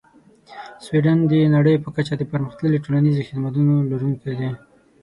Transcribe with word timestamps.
سویدن 0.83 1.17
د 1.31 1.33
نړۍ 1.55 1.75
په 1.83 1.89
کچه 1.95 2.13
د 2.17 2.23
پرمختللې 2.31 2.83
ټولنیزې 2.85 3.25
خدمتونو 3.29 3.73
لرونکی 3.91 4.31
دی. 4.39 4.51